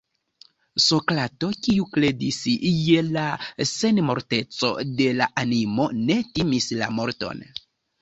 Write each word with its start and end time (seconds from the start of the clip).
Sokrato, 0.85 1.49
kiu 1.67 1.85
kredis 1.97 2.41
je 2.87 3.05
la 3.11 3.27
senmorteco 3.75 4.75
de 5.05 5.11
la 5.23 5.31
animo, 5.47 5.89
ne 6.05 6.21
timis 6.35 6.73
la 6.85 6.93
morton. 7.01 7.51